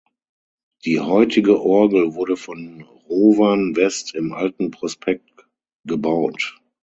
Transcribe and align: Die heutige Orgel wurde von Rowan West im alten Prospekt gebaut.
Die 0.83 0.99
heutige 0.99 1.61
Orgel 1.61 2.15
wurde 2.15 2.35
von 2.35 2.81
Rowan 3.07 3.75
West 3.75 4.15
im 4.15 4.33
alten 4.33 4.71
Prospekt 4.71 5.29
gebaut. 5.83 6.59